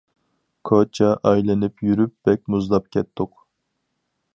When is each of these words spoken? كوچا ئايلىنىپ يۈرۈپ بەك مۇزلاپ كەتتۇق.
كوچا 0.69 1.11
ئايلىنىپ 1.31 1.85
يۈرۈپ 1.91 2.17
بەك 2.31 2.45
مۇزلاپ 2.55 2.93
كەتتۇق. 2.97 3.49